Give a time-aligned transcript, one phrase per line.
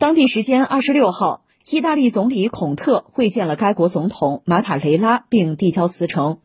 [0.00, 6.38] 当地时间二十六号，意大利总理孔特会见了该国总统马塔雷拉，并递交辞呈。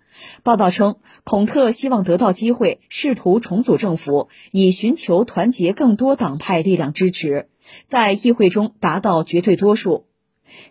[0.44, 7.48] 报道称，孔特希望得到机会，试图重组政府，以寻求团结更多党派力量支持，
[7.86, 10.06] 在议会中达到绝对多数。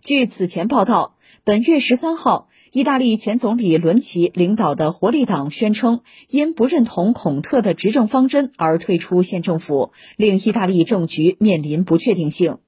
[0.02, 12.58] 据此前报道，本月十三号，意大利前总理伦齐领导的活力党宣称，因不认同孔特的执政方针而退出县政府，令意大利政局面临不确定性。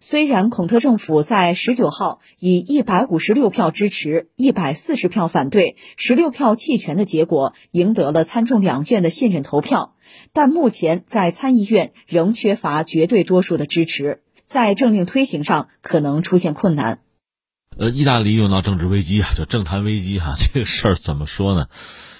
[0.00, 9.94] 虽然孔特政府在十九号以一百五十六票支持、一百四十票反对、十六票弃权的结果赢得了参众两院的信任投票，
[10.32, 17.00] 但目前在参议院仍缺乏绝对多数的支持，在政令推行上可能出现困难。
[17.76, 21.66] 呃，意大利用到政治危机啊，就政坛危机哈， 这个事儿怎么说呢？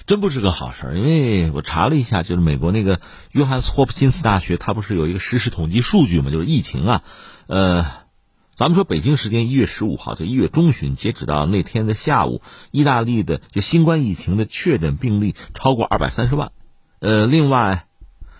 [0.04, 3.00] 真不是个好事儿，因为我查了一下，就是美国那个
[3.30, 6.30] 约翰斯霍普金斯大学，它不是有一个实时统计数据嘛？
[6.30, 7.04] 就是疫情啊，
[7.46, 7.86] 呃，
[8.54, 16.52] 咱们说北京时间一月十五号，就一月中旬，截止到那天的下午，意大利的就新冠疫情的确诊病例超过二百三十万，
[17.00, 17.86] 呃，另外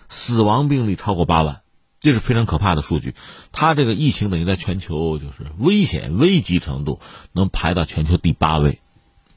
[0.07, 1.61] 死亡病例超过八万，
[1.99, 3.13] 这是非常可怕的数据。
[3.51, 6.99] 它这个疫情等于在全球就是危险危机程度
[7.31, 8.81] 能排到全球第八位。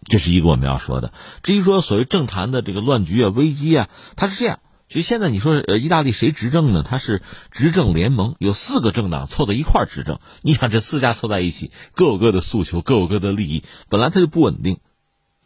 [0.04, 1.12] 这是一个我们要说的。
[1.42, 4.60] 至于说所谓政坛的这个乱局啊、危机啊，它是这样。
[4.88, 6.82] 就现在你说，呃，意大利谁执政呢？
[6.82, 10.18] 它是执政联盟，有四个政党凑在一块儿执政。
[10.40, 14.78] 你想，这四家凑在一起，各有各的诉求，各有各的利益，本来它就不稳定。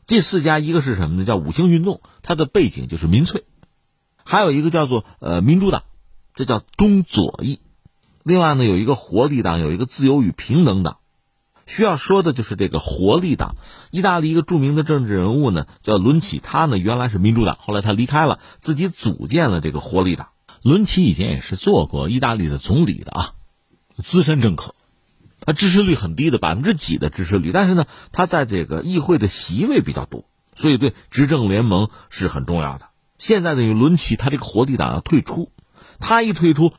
[0.06, 1.24] 这四家，一个是什么呢？
[1.24, 3.40] 叫五星运动，它的背景就是民粹；
[4.22, 5.82] 还有一个叫做呃民主党，
[6.36, 7.58] 这叫中左翼；
[8.22, 10.98] 另外呢，有一个活力党，有一个自由与平等党。
[11.66, 13.56] 需要说的就是这个活力党，
[13.90, 20.28] 意大利一个著名的政治人物呢，叫伦齐，他呢原来是民主党，后来他离开了，自己组建了这个活力党。
[20.62, 23.30] 伦齐以前也是做过意大利的总理的啊，
[24.02, 24.74] 资深政客，
[25.40, 32.86] 他支持率很低的百分之几的支持率，但是呢，他在这个议会的席位比较多，所以对执政联盟是很重要的。
[33.18, 35.50] 现在呢，伦齐他这个活力党要退出，
[35.98, 36.72] 他一退出。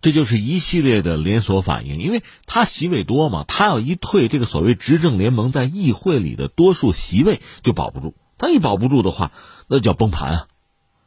[0.00, 8.14] 这就是一系列的连锁反应，因为他席位多嘛，他要一退，这个所谓执政联盟在议会里的多数席位就保不住。
[8.38, 9.32] 他一保不住的话，
[9.66, 10.46] 那叫崩盘啊。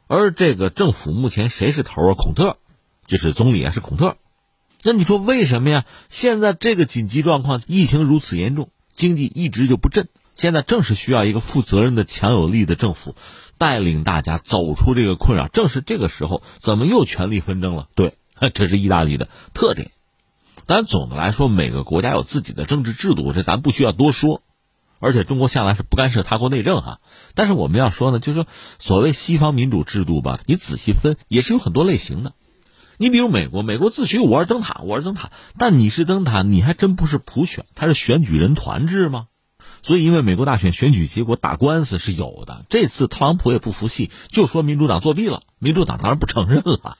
[0.08, 2.14] 而这个政府目前谁是头啊？
[2.14, 2.58] 孔特，
[3.06, 4.18] 就是总理啊，是孔特。
[4.82, 5.86] 那你说为什么呀？
[6.10, 13.14] 现在这个紧急状况，疫情如此严重，经济一直就不振，现在正是需要一个负责任的、强有力的政府
[13.56, 15.48] 带领大家走出这个困扰。
[15.48, 17.88] 正是这个时候，怎么又权力纷争了？
[17.94, 18.16] 对。
[18.50, 19.90] 这是意大利的特点，
[20.66, 24.42] 但总的来说，每个国家有自己的政治制度，这咱不需要多说。
[25.00, 27.00] 而且中国向来是不干涉他国内政哈。
[27.34, 28.46] 但是我们要说呢，就是说，
[28.78, 32.34] 所谓西方民主制度吧，你仔细分也是有很多类型的。
[32.98, 39.26] 你比如美国，美国自诩我是灯塔，我是灯塔，但你是灯塔，你还真不是普选，它是选举人团制吗？
[39.82, 42.64] 所以，因为美国大选选举结果打官司是有的。
[42.68, 46.96] 这次特朗普也不服气，就说民主党作弊了，民主党当然不承认了。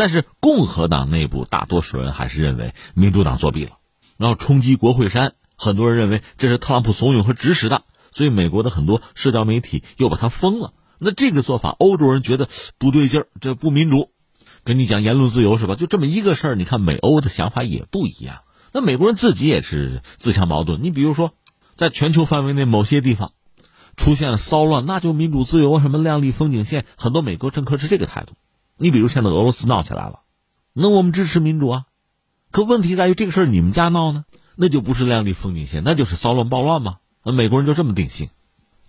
[0.00, 3.72] 但是共和党内部大多数人还是认为民主党作弊了，
[4.16, 10.72] 然后冲击国会山，很多人认为这是特朗普怂恿和指使的，所以美国的很多社交媒体又把它封了。
[10.98, 14.08] 那这个做法，欧洲人觉得不对劲儿，这不民主。
[14.64, 15.74] 跟你讲言论自由是吧？
[15.74, 18.36] 就这么一个事儿，你看美欧的想法也不一样。
[18.72, 20.82] 那美国人自己也是自相矛盾。
[20.82, 21.34] 你比如说，
[21.76, 23.32] 在全球范围内某些地方
[23.98, 28.32] 出现了骚乱，那就民主自由什么亮丽风景线，很多美国政客是这个态度。
[28.82, 30.20] 你比如现在俄罗斯闹起来了，
[30.72, 31.84] 那我们支持民主啊，
[32.50, 34.24] 可问题在于这个事儿你们家闹呢，
[34.56, 36.96] 那就不是亮丽风景线，那就是骚乱暴乱嘛。
[37.22, 38.30] 美国人就这么定性，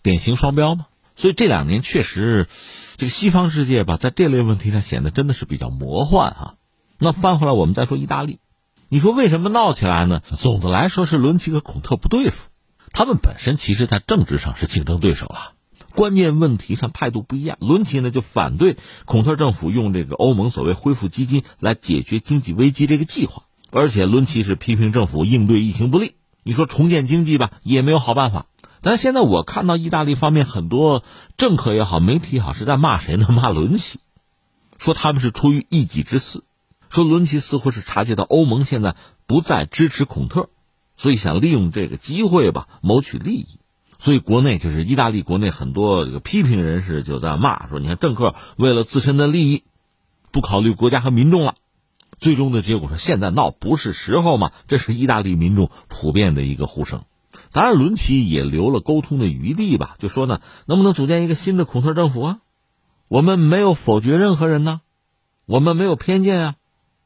[0.01, 0.85] 典型双标嘛。
[1.17, 2.47] 所以这两年确实，
[2.95, 6.55] 这个西方世界吧，在这类问题上显得真的是比较魔幻啊。
[6.97, 8.39] 那翻回来我们再说意大利，
[8.87, 10.21] 你说为什么闹起来呢？
[10.37, 12.49] 总的来说是伦齐和孔特不对付，
[12.93, 15.51] 他们本身其实在政治上是竞争对手啊。
[15.93, 26.13] 关键问题上态度不一样，伦齐呢就反对孔特政府用这个欧盟所谓恢复基金来解决经济危机这个计划，而且伦齐是批评政府应对疫情不利。
[26.43, 28.47] 你说重建经济吧，也没有好办法。
[28.81, 31.03] 但现在我看到意大利方面很多
[31.37, 33.27] 政客也好，媒体也好，是在骂谁呢？
[33.29, 33.99] 骂伦齐，
[34.79, 36.43] 说他们是出于一己之私，
[36.89, 38.95] 说伦齐似乎是察觉到欧盟现在
[39.27, 40.49] 不再支持孔特，
[40.97, 43.60] 所以想利用这个机会吧，谋取利益。
[44.03, 49.63] 所以，国内就是意大利国内很多这个批评人士就在骂说：“你看政客为了自身的利益，
[50.31, 51.53] 不考虑国家和民众了。”
[52.17, 54.53] 最终的结果是现在闹不是时候嘛？
[54.67, 57.03] 这是意大利民众普遍的一个呼声。
[57.51, 62.39] 当然，伦齐也留了沟通的余地吧，就说呢，能不能组建一个新的孔特政府啊？
[63.07, 64.81] 我们没有否决任何人呢，
[65.45, 66.55] 我们没有偏见啊。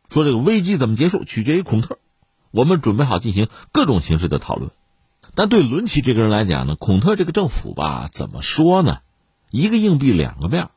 [0.07, 1.99] 说这个危机怎么结束，取决于孔特。
[2.51, 4.71] 我们准备好进行各种形式的讨论。
[5.35, 8.99] 但对伦齐这个人来讲呢，孔特这个政府吧，怎么说呢？
[9.51, 10.69] 一个硬币两个面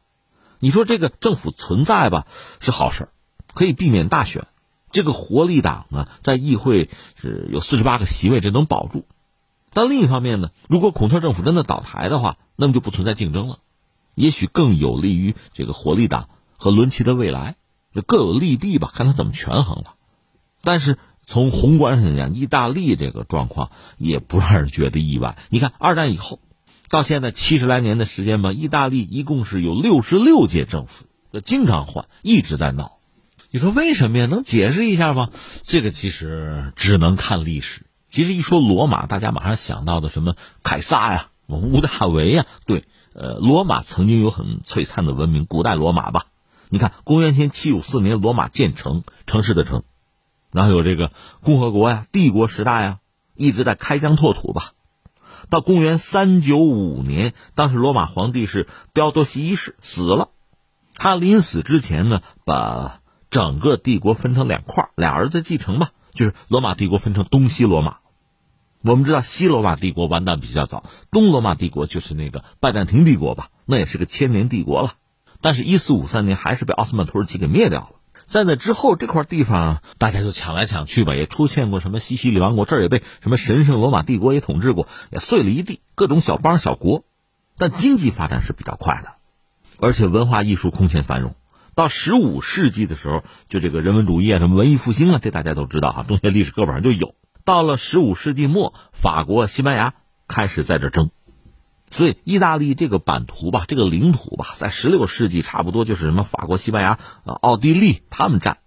[0.59, 2.27] 你说这个政府存在吧，
[2.59, 3.09] 是好事
[3.55, 4.49] 可以避免大选。
[4.91, 9.05] 这个活力党呢，在议会是有四十八个席位，这能保住。
[9.73, 13.61] 但另一方面呢，如果孔特政府真的倒台的话，那么就不存在竞争了，
[14.17, 17.55] 也许更有利于这个活力党和伦齐的未来，
[17.95, 19.95] 就各有利弊吧，看他怎么权衡了。
[20.63, 20.99] 但是。
[21.29, 25.37] 从宏观上讲，意大利这个状况也不让人觉得意外。
[25.51, 26.41] 你看，二战以后
[26.89, 31.05] 到现在七十来年的时间吧，意大利一共是有六十六届政府，
[31.45, 32.93] 经常换，一直在闹。
[33.51, 34.25] 你说为什么呀？
[34.25, 35.29] 能解释一下吗？
[35.65, 37.83] 这个其实只能看历史。
[38.11, 46.25] 其实一说罗马，大家马上想到的什么凯撒呀、屋大维呀，对，呃，罗马曾经有很璀璨的文明，古代罗马吧。
[46.71, 49.83] 你看，公元前七五四年，罗马建成，城市的城。
[50.59, 52.99] 然后有这个共和国呀、帝国时代呀，
[53.37, 54.73] 一直在开疆拓土吧。
[55.51, 60.31] 到公元三九五年，当时罗马皇帝是刁多西一世死了，
[60.97, 62.99] 他临死之前呢，把
[63.31, 67.99] 整个帝国分成两块，俩儿子继承吧，就是罗马帝国分成东西罗马。
[68.83, 70.83] 我们知道西罗马帝国完蛋比较早，
[71.13, 74.95] 东罗马帝国就是那个拜占庭帝国吧，那也是个千年帝国了。
[75.41, 77.91] 但是，一四五三年还是被奥斯曼土耳其给灭掉了。
[78.29, 87.05] 在那之后，这块地方大家就抢来抢去吧，也出现过什么西西里王国，这儿也被什么神圣罗马帝国也统治过，也碎了一地，各种小邦小国。
[87.57, 89.13] 但经济发展是比较快的，
[89.81, 91.37] 而且文化艺术空前繁荣。
[91.75, 97.15] 到十五世纪的时候，就这个人文主义啊，什么文艺复兴啊，这大家都知道啊，中学历史课本上就有。
[97.47, 99.95] 到了十五世纪末，法国、西班牙
[100.29, 101.11] 开始在这争。
[101.91, 108.59] 所以，意大利这个版图吧，这个领土吧，在十六世纪差不多就是什么法国、西班牙、呃奥地利他们占。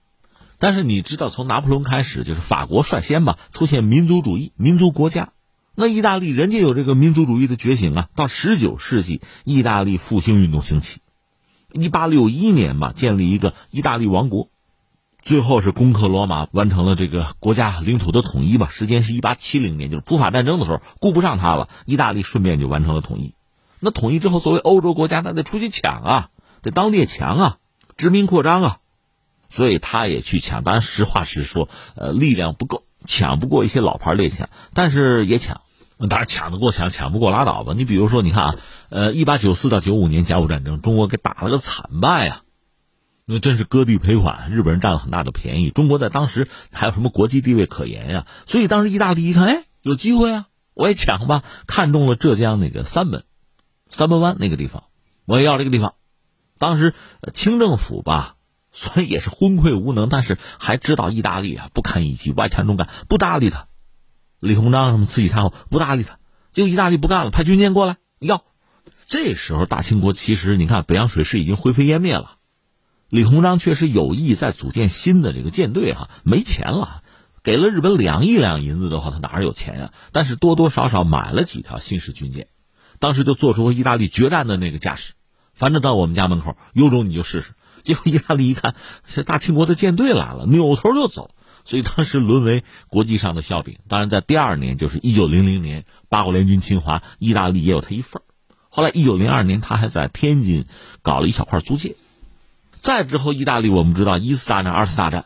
[0.57, 5.29] 但是你知道，从拿破仑开始，就是法国率先吧出现民族主义、民族国家。
[5.73, 8.09] 那意大利人家有这个民族主义的觉醒啊。
[8.15, 10.99] 到十九世纪，意大利复兴运动兴起。
[11.71, 14.49] 一八六一年吧，建立一个意大利王国。
[15.21, 18.69] 最后是攻克罗马，完成了这个国家领土的统一吧。
[18.69, 23.35] 时间是一八七零年，就是普法战争的时候，顾不上他了，意大利顺便就完成了统一。
[23.79, 26.29] 那统一之后，作为欧洲国家，那得出去抢啊，
[26.61, 27.57] 得当列强啊，
[27.97, 28.77] 殖民扩张啊，
[29.49, 30.63] 所以他也去抢。
[30.63, 35.61] 当然，实话实说，呃，力量不够，抢不过一些老牌列强，但是也抢。
[36.09, 37.73] 当然，抢得过抢，抢不过拉倒吧。
[37.77, 38.55] 你比如说，你看啊，
[38.89, 42.41] 呃，一八九四到九五年甲午战争，中国给打了个惨败啊。
[43.31, 45.69] 那真是割地赔款，日本人占了很大的便宜。
[45.69, 48.27] 中国在当时还有什么国际地位可言呀？
[48.45, 51.43] 所以当时意大利一看，哎，有机会啊，我也抢吧。
[51.65, 53.23] 看中了浙江那个三门，
[53.87, 54.83] 三门湾那个地方，
[55.25, 55.93] 我也要这个地方。
[56.57, 56.93] 当时
[57.33, 58.35] 清政府吧，
[58.73, 63.67] 虽然也是昏聩无能，但是还知道意大利啊不堪一击，外强中干，不搭理他。
[64.39, 66.19] 李鸿章什么慈禧太后不搭理他，
[66.51, 68.43] 结果意大利不干了，派军舰过来要。
[69.05, 72.37] 这时候大清国其实你看北洋水师已经灰飞烟灭了。
[73.11, 77.03] 李鸿章确实有意在组建新的这个舰队哈，没钱了，
[77.43, 79.91] 给了日本两亿两银子的话，他哪有钱呀？
[80.13, 82.47] 但是多多少少买了几条新式军舰，
[82.99, 85.11] 当时就做出和意大利决战的那个架势，
[85.53, 87.51] 反正到我们家门口，有种你就试试。
[87.83, 88.75] 结果意大利一看，
[89.05, 91.31] 这大清国的舰队来了，扭头就走，
[91.65, 93.79] 所以当时沦为国际上的笑柄。
[93.89, 98.21] 当然，在第二年，就是一九零零年，八国联军侵华，意大利也有他一份
[98.69, 100.63] 后来一九零二年，他还在天津
[101.01, 101.97] 搞了一小块租界。
[102.81, 105.25] 再之后，意大利我们知道一次大战、二次大战，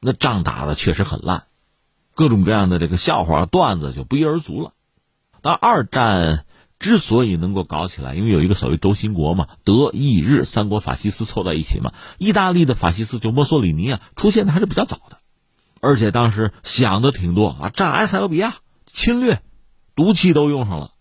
[0.00, 1.44] 那仗打的确实很烂，
[2.14, 4.72] 各种各样的这个笑话段子就不一而足了。
[5.42, 6.46] 但二战
[6.78, 11.92] 之所以能够搞起来，因为有一个所谓轴心国嘛，德意日三国法西斯凑在一起嘛。
[12.16, 15.18] 意大利的法西斯就墨索里尼啊，出现的还是比较早的，
[15.82, 18.54] 而且当时想的挺多啊，占埃塞俄比亚、
[18.86, 19.42] 侵略、
[19.94, 20.92] 毒气都用上了，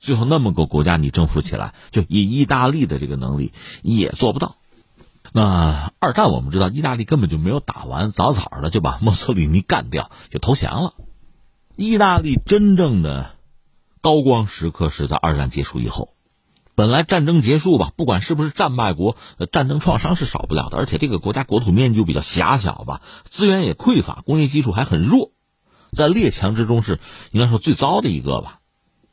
[0.00, 3.52] 最后那么个国家你征服起来，就以意大利的这个能力
[3.82, 4.56] 也做不到。
[5.32, 10.94] 那二战我们知道，意大利根本就没有打完，早早的就把墨索里尼干掉，就投降了。
[11.76, 13.32] 意大利真正的
[14.00, 16.14] 高光时刻是在二战结束以后。
[16.74, 19.16] 本来战争结束吧，不管是不是战败国，
[19.50, 20.78] 战争创伤是少不了的。
[20.78, 25.32] 而且这个国家国土面积就比较狭小吧，资源也匮乏，工业基础还很弱，
[25.90, 27.00] 在列强之中是
[27.32, 28.60] 应该说最糟的一个吧。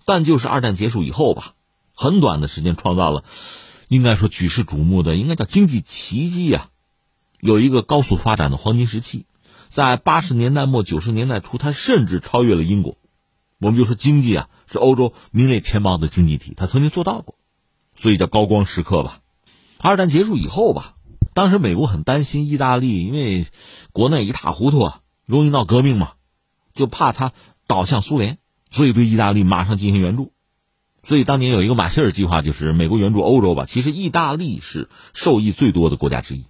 [0.06, 1.54] 但就是二战结束以后吧，
[1.96, 3.24] 很短的时间创造了。
[3.88, 6.70] 应该说举世瞩目的，应该叫经济奇迹啊！
[7.40, 9.26] 有一个高速发展的黄金时期，
[9.70, 12.98] 在八十年代末九十年代初，它甚至超越了英国。
[13.60, 17.38] 我们就说经济啊，是欧洲名列前茅的经济体，它曾经做到过，
[17.96, 19.22] 所以叫高光时刻吧。
[19.80, 20.96] 二战结束以后吧，
[21.34, 23.46] 当时美国很担心意大利，因为
[23.92, 26.14] 国内一塌糊涂啊，容易闹革命嘛。
[26.74, 27.32] 就怕他
[27.68, 28.38] 倒向苏联，
[28.70, 30.34] 所以对意大利马上进行援助。
[31.08, 33.66] 所以当年有一个马歇尔计划，就是美国援助欧洲吧。
[33.66, 36.46] 其实意大利是受益最多的国家之一。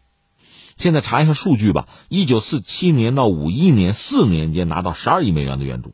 [0.78, 5.94] 现在查一下数据吧，一九四七年到五一年四年间拿到十二亿美元的援助，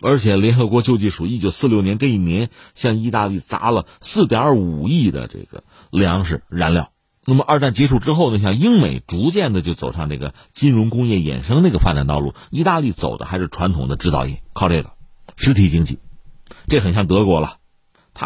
[0.00, 6.90] 而且联合国救济署一九四六年这一年向意大利砸了四点五亿的这个粮食燃料。
[7.24, 14.90] 那么二战结束之后呢，像英美逐渐的就走上这个金融工业衍生那个发展道路，意大利走的还是传统的制造业，靠这个
[15.36, 16.00] 实体经济，
[16.68, 17.58] 这很像德国了。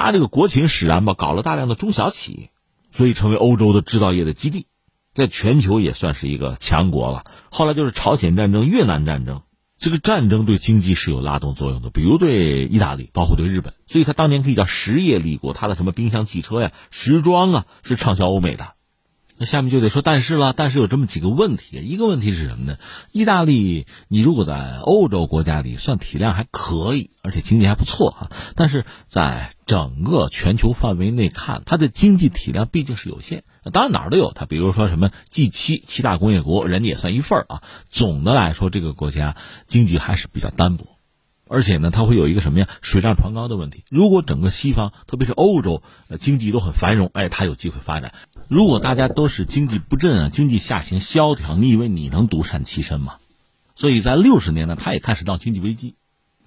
[0.05, 2.51] 他这个国情使然吧，搞了大量的中小企业，
[2.93, 4.67] 所以成为欧洲的制造业的基地，
[5.15, 7.25] 在全球也算是一个强国了。
[7.51, 9.41] 后来就是朝鲜战争、越南战争，
[9.79, 15.55] 这个战争对经济是有拉动作用的，比如对意大利，包括对日本，所以他当年可以叫实业立国。
[15.55, 18.76] 他的什么冰箱、汽车呀、时装啊，是畅销欧美的。
[19.39, 21.79] 那下面就得说但是了，但是有这么几个问题。
[21.83, 22.79] 一个问题是什么呢？
[23.13, 33.45] 意大利，你如果在欧洲国家里算体量还可以，而且经济还不错哈，但是在整个全球范围内看，它的经济体量毕竟是有限。
[33.73, 37.63] 当然哪儿都有它，比如说什么 G 七七大工业国，人家也算一份儿啊。
[37.91, 40.87] 总的来说，这个国家经济还是比较单薄，
[41.49, 42.69] 而且呢，它会有一个什么呀？
[42.81, 43.85] 水涨船高的问题。
[43.89, 45.83] 如果整个西方，特别是欧洲，
[46.19, 48.15] 经济都很繁荣，哎，它有机会发展。
[48.49, 53.17] 如果大家都是经济不振啊，经济下行萧条，你以为你能独善其身吗？
[53.75, 55.95] 所以在六十年代，他也开始闹经济危机，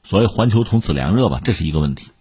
[0.03, 2.12] 所谓环球从此凉热吧，这是一个问题。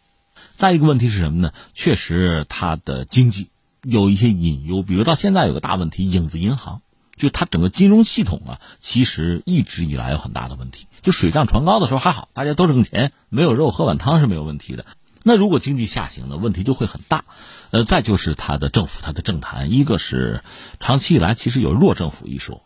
[0.55, 1.53] 再一个问题是什么呢？
[1.73, 3.49] 确实，它的经济
[3.83, 6.83] 有一些隐忧，比如到现在有个大问题，影子银行，
[7.19, 10.87] 就它整个金融系统啊，其实一直以来有很大的问题。
[11.03, 14.87] 就水涨船高的时候还好，大家都挣钱，没有肉喝碗汤是没有问题的。
[15.23, 17.25] 那如果经济下行呢，问题就会很大。
[17.71, 20.43] 呃，再就是他的政府，他的政坛，一个是
[20.81, 22.63] 长期以来其实有弱政府一说，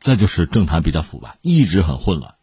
[0.00, 2.34] 再就是政坛比较腐败，一直很混乱，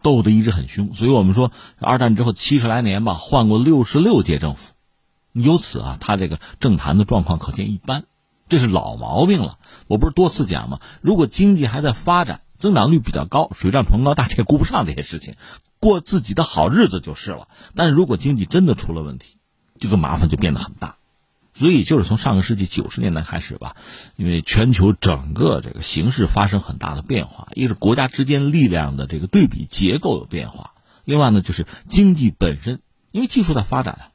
[0.00, 0.94] 斗得一直很凶。
[0.94, 4.74] 所以我们说，二战之后七十来年吧，换过六十六届政府，
[5.32, 8.04] 由此啊，他这个政坛的状况可见一斑，
[8.50, 9.58] 这是老毛病了。
[9.86, 10.80] 我不是多次讲吗？
[11.00, 15.36] 如果经济还在发展，增长率比较高，水涨船高，大家也顾不上这些事情，
[15.78, 17.48] 过自己的好日子就是了。
[17.74, 19.38] 但是如果经济真的出了问题，
[19.78, 20.96] 这个麻烦就变得很大。
[21.52, 23.74] 所以，就是从上个世纪九十年代开始吧，
[24.16, 32.80] 因为全球整个这个形势发生很大的变化，一个是国家之间力量的这个对比结构有变化，另外呢，就是经济本身，
[33.10, 34.12] 因为技术在发展，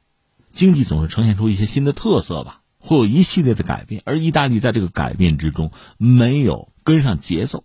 [0.50, 7.64] 经济总是呈现出一些新的特色吧，会有一系列的改变，而意大利在这个改变之中没有跟上节奏，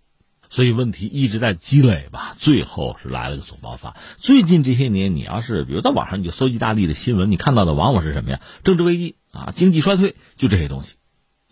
[0.49, 3.95] 所以问题一直在积累吧，最后是来了个总爆发。
[4.17, 8.41] 最近这些年，你要是比如在网上你就搜意大利的新闻，你看到的往往是什么呀？
[8.63, 9.15] 政治危机。
[9.33, 10.95] 啊，经济衰退就这些东西，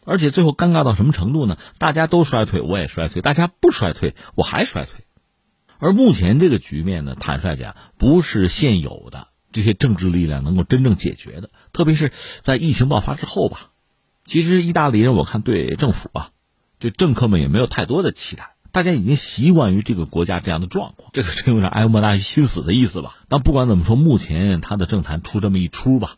[0.04, 1.58] 而且最后尴尬到什么程度呢？
[1.78, 5.06] 大家都衰退，我也衰退；大家不衰退，我还衰退。
[5.78, 11.50] 而目前这个局面呢，坦率讲，不是现有的这些政治力量能够真正解决的。
[11.74, 13.72] 特别是在疫情爆发之后吧，
[14.26, 16.32] 其实意大利人我看对政府啊，
[16.78, 21.10] 对政客们也没有太多的期待，大家已经习惯于这个国家这样的状况。
[21.14, 23.16] 这个真有点哀莫大于心死的意思吧。
[23.28, 26.16] 但不管怎么说，目前他的政坛出这么一出吧。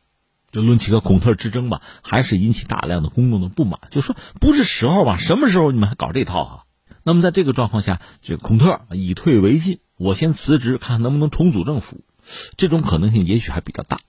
[0.52, 3.80] 就论起个孔特之争吧，还是引起大量的公众的不满。
[3.90, 5.16] 就说不是时候吧？
[5.18, 6.64] 什么时候你们还搞这套啊？
[7.04, 12.04] 那么在这个状况下，这孔特以退为进，我先辞职，看看能不能重组政府，
[12.58, 14.00] 这种可能性也许还比较大。